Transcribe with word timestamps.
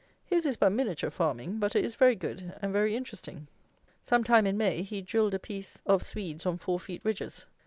His 0.25 0.47
is 0.47 0.57
but 0.57 0.71
miniature 0.71 1.11
farming; 1.11 1.59
but 1.59 1.75
it 1.75 1.85
is 1.85 1.93
very 1.93 2.15
good, 2.15 2.55
and 2.59 2.73
very 2.73 2.95
interesting. 2.95 3.47
Some 4.03 4.23
time 4.23 4.47
in 4.47 4.57
May, 4.57 4.81
he 4.81 4.99
drilled 5.03 5.35
a 5.35 5.37
piece 5.37 5.79
of 5.85 6.01
Swedes 6.01 6.43
on 6.47 6.57
four 6.57 6.79
feet 6.79 7.01
ridges. 7.03 7.45